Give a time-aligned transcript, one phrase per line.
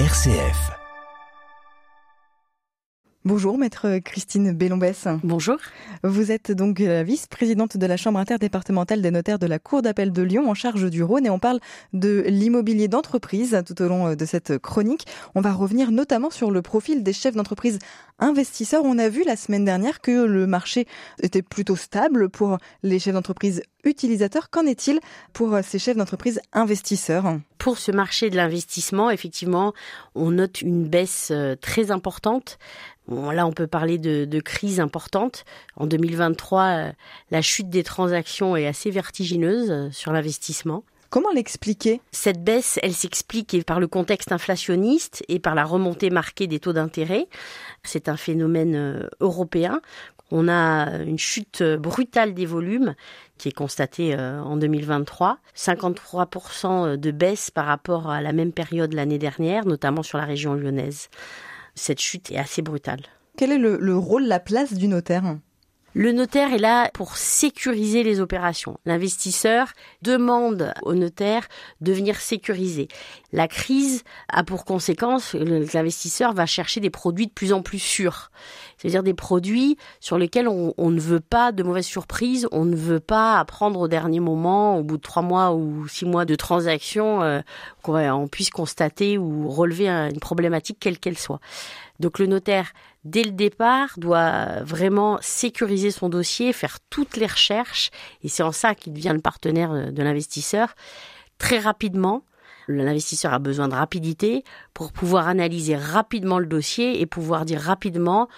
[0.00, 0.72] RCF.
[3.24, 5.06] Bonjour, maître Christine Bellombès.
[5.22, 5.56] Bonjour.
[6.02, 10.10] Vous êtes donc la vice-présidente de la Chambre interdépartementale des notaires de la Cour d'appel
[10.10, 11.60] de Lyon en charge du Rhône et on parle
[11.92, 15.06] de l'immobilier d'entreprise tout au long de cette chronique.
[15.36, 17.78] On va revenir notamment sur le profil des chefs d'entreprise
[18.18, 18.82] investisseurs.
[18.84, 20.86] On a vu la semaine dernière que le marché
[21.22, 24.50] était plutôt stable pour les chefs d'entreprise utilisateurs.
[24.50, 25.00] Qu'en est-il
[25.32, 27.38] pour ces chefs d'entreprise investisseurs?
[27.58, 29.72] Pour ce marché de l'investissement, effectivement,
[30.14, 32.58] on note une baisse euh, très importante.
[33.08, 35.44] là, on peut parler de, de crise importante.
[35.76, 36.92] En 2023, euh,
[37.30, 40.84] la chute des transactions est assez vertigineuse euh, sur l'investissement.
[41.14, 42.00] Comment l'expliquer?
[42.10, 46.72] Cette baisse, elle s'explique par le contexte inflationniste et par la remontée marquée des taux
[46.72, 47.28] d'intérêt.
[47.84, 49.80] C'est un phénomène européen
[50.32, 52.96] on a une chute brutale des volumes
[53.38, 58.92] qui est constatée euh, en 2023, 53% de baisse par rapport à la même période
[58.92, 61.10] l'année dernière, notamment sur la région lyonnaise.
[61.76, 63.02] Cette chute est assez brutale.
[63.36, 65.36] Quel est le, le rôle, la place du notaire?
[65.94, 68.78] Le notaire est là pour sécuriser les opérations.
[68.84, 71.46] L'investisseur demande au notaire
[71.80, 72.88] de venir sécuriser.
[73.32, 77.78] La crise a pour conséquence que l'investisseur va chercher des produits de plus en plus
[77.78, 78.30] sûrs.
[78.84, 83.00] C'est-à-dire des produits sur lesquels on, ne veut pas de mauvaises surprises, on ne veut
[83.00, 87.22] pas apprendre au dernier moment, au bout de trois mois ou six mois de transaction,
[87.22, 87.40] euh,
[87.82, 91.40] qu'on puisse constater ou relever une problématique quelle qu'elle soit.
[91.98, 92.72] Donc le notaire,
[93.04, 97.90] dès le départ, doit vraiment sécuriser son dossier, faire toutes les recherches,
[98.22, 100.74] et c'est en ça qu'il devient le partenaire de l'investisseur,
[101.38, 102.22] très rapidement.
[102.68, 108.28] L'investisseur a besoin de rapidité pour pouvoir analyser rapidement le dossier et pouvoir dire rapidement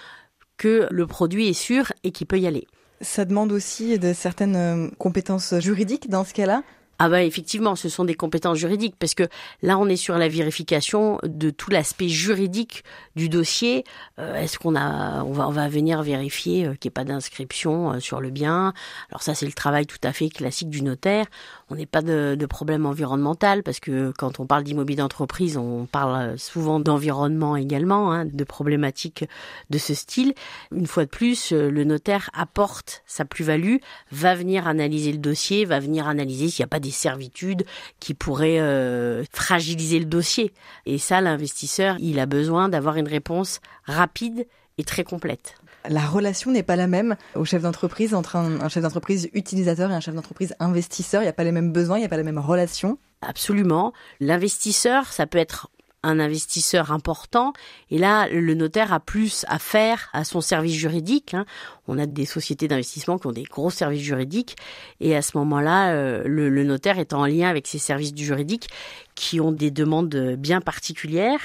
[0.56, 2.66] que le produit est sûr et qu'il peut y aller.
[3.00, 6.62] Ça demande aussi de certaines euh, compétences juridiques dans ce cas-là
[6.98, 9.24] ah bah effectivement, ce sont des compétences juridiques parce que
[9.62, 12.84] là on est sur la vérification de tout l'aspect juridique
[13.16, 13.84] du dossier.
[14.18, 17.04] Euh, est-ce qu'on a, on va, on va venir vérifier euh, qu'il n'y ait pas
[17.04, 18.72] d'inscription euh, sur le bien?
[19.10, 21.26] Alors ça c'est le travail tout à fait classique du notaire.
[21.68, 25.84] On n'est pas de, de, problème environnemental parce que quand on parle d'immobilier d'entreprise, on
[25.84, 29.24] parle souvent d'environnement également, hein, de problématiques
[29.68, 30.32] de ce style.
[30.72, 33.76] Une fois de plus, le notaire apporte sa plus-value,
[34.12, 37.64] va venir analyser le dossier, va venir analyser s'il n'y a pas des servitudes
[38.00, 40.52] qui pourraient euh, fragiliser le dossier.
[40.86, 44.46] Et ça, l'investisseur, il a besoin d'avoir une réponse rapide
[44.78, 45.54] et très complète.
[45.88, 49.94] La relation n'est pas la même au chef d'entreprise entre un, chef d'entreprise utilisateur et
[49.94, 51.22] un chef d'entreprise investisseur.
[51.22, 52.98] Il n'y a pas les mêmes besoins, il n'y a pas la même relation.
[53.22, 53.92] Absolument.
[54.20, 55.70] L'investisseur, ça peut être
[56.06, 57.52] un investisseur important.
[57.90, 61.34] Et là, le notaire a plus à faire à son service juridique.
[61.34, 61.44] Hein.
[61.88, 64.56] On a des sociétés d'investissement qui ont des gros services juridiques.
[65.00, 68.68] Et à ce moment-là, euh, le, notaire est en lien avec ces services du juridique
[69.14, 71.40] qui ont des demandes bien particulières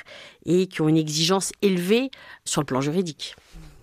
[0.45, 2.11] et qui ont une exigence élevée
[2.45, 3.35] sur le plan juridique.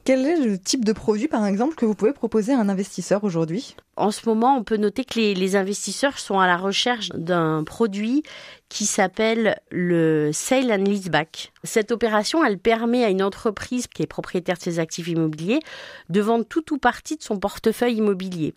[0.09, 3.25] Quel est le type de produit, par exemple, que vous pouvez proposer à un investisseur
[3.25, 3.77] aujourd'hui?
[3.95, 8.23] En ce moment, on peut noter que les, investisseurs sont à la recherche d'un produit
[8.71, 11.53] qui s'appelle le Sale and Leaseback.
[11.63, 15.61] Cette opération, elle permet à une entreprise qui est propriétaire de ses actifs immobiliers
[16.09, 18.55] de vendre tout ou partie de son portefeuille immobilier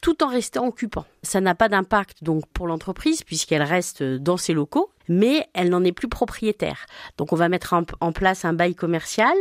[0.00, 1.04] tout en restant occupant.
[1.22, 5.84] Ça n'a pas d'impact donc pour l'entreprise puisqu'elle reste dans ses locaux, mais elle n'en
[5.84, 6.86] est plus propriétaire.
[7.18, 9.36] Donc on va mettre en place un bail commercial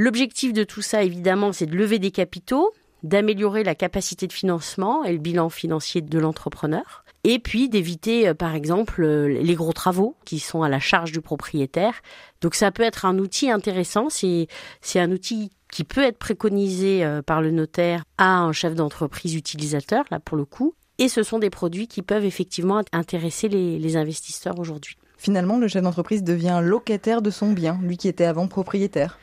[0.00, 2.72] L'objectif de tout ça, évidemment, c'est de lever des capitaux,
[3.02, 8.34] d'améliorer la capacité de financement et le bilan financier de l'entrepreneur, et puis d'éviter, euh,
[8.34, 11.94] par exemple, euh, les gros travaux qui sont à la charge du propriétaire.
[12.40, 14.46] Donc ça peut être un outil intéressant, c'est
[14.94, 20.04] un outil qui peut être préconisé euh, par le notaire à un chef d'entreprise utilisateur,
[20.12, 23.96] là pour le coup, et ce sont des produits qui peuvent effectivement intéresser les, les
[23.96, 24.96] investisseurs aujourd'hui.
[25.16, 29.18] Finalement, le chef d'entreprise devient locataire de son bien, lui qui était avant propriétaire.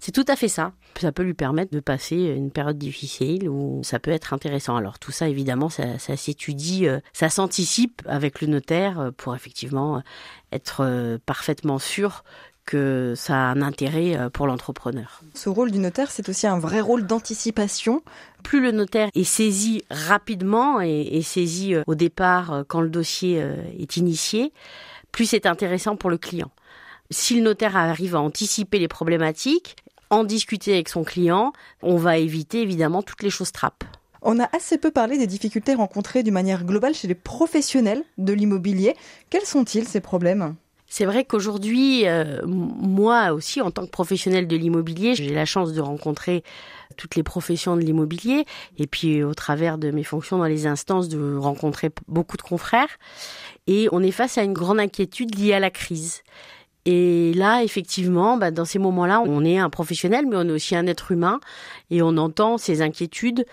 [0.00, 0.72] C'est tout à fait ça.
[1.00, 4.76] Ça peut lui permettre de passer une période difficile ou ça peut être intéressant.
[4.76, 9.96] Alors tout ça, évidemment, ça, s'étudie, euh, ça s'anticipe avec le notaire euh, pour effectivement
[9.96, 10.00] euh,
[10.52, 12.24] être parfaitement sûr
[12.64, 15.22] que ça a un intérêt pour l'entrepreneur.
[15.34, 18.02] Ce rôle du notaire, c'est aussi un vrai rôle d'anticipation.
[18.42, 23.42] Plus le notaire est saisi rapidement et saisi au départ quand le dossier
[23.78, 24.52] est initié,
[25.12, 26.50] plus c'est intéressant pour le client.
[27.10, 29.76] Si le notaire arrive à anticiper les problématiques,
[30.10, 31.52] en discuter avec son client,
[31.82, 33.84] on va éviter évidemment toutes les choses trappes.
[34.22, 38.32] On a assez peu parlé des difficultés rencontrées d'une manière globale chez les professionnels de
[38.32, 38.96] l'immobilier.
[39.30, 40.56] Quels sont-ils ces problèmes?
[40.90, 45.74] C'est vrai qu'aujourd'hui, euh, moi aussi, en tant que professionnel de l'immobilier, j'ai la chance
[45.74, 46.42] de rencontrer
[46.96, 48.46] toutes les professions de l'immobilier
[48.78, 52.98] et puis au travers de mes fonctions dans les instances de rencontrer beaucoup de confrères.
[53.66, 56.22] Et on est face à une grande inquiétude liée à la crise.
[56.90, 60.74] Et là, effectivement, bah, dans ces moments-là, on est un professionnel, mais on est aussi
[60.74, 61.38] un être humain,
[61.90, 63.44] et on entend ces inquiétudes,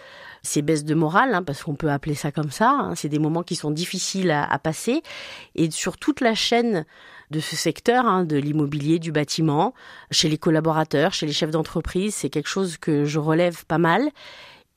[0.42, 2.70] ces baisses de morale, hein, parce qu'on peut appeler ça comme ça.
[2.70, 2.96] Hein.
[2.96, 5.02] c'est des moments qui sont difficiles à, à, passer,
[5.56, 6.86] et sur toute la chaîne
[7.30, 9.74] de ce secteur, hein, de l'immobilier, du bâtiment,
[10.12, 14.12] chez les collaborateurs, chez les chefs d'entreprise, c'est quelque chose que je relève pas mal.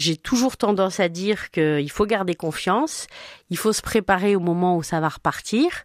[0.00, 3.06] J'ai toujours tendance à dire qu'il faut garder confiance,
[3.50, 5.84] il faut se préparer au moment où ça va repartir.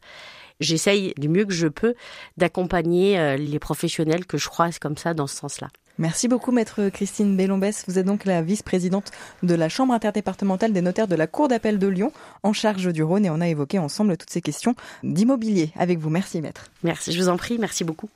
[0.60, 1.96] J'essaye du mieux que je peux
[2.38, 5.70] d'accompagner euh, les professionnels que je croise comme ça dans ce sens-là.
[6.00, 7.84] Merci beaucoup, maître Christine Bellombès.
[7.88, 9.12] Vous êtes donc la vice-présidente
[9.44, 12.12] de la Chambre interdépartementale des notaires de la Cour d'appel de Lyon,
[12.42, 16.10] en charge du Rhône, et on a évoqué ensemble toutes ces questions d'immobilier avec vous.
[16.10, 16.72] Merci, maître.
[16.82, 18.10] Merci, je vous en prie, merci beaucoup.